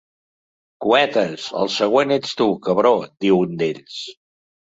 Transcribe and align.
“Cuetes”, 0.85 1.43
el 1.63 1.69
següent 1.75 2.15
ets 2.17 2.33
tu, 2.41 2.47
cabró, 2.69 2.93
diu 3.27 3.39
un 3.45 3.53
d’ells. 3.63 4.01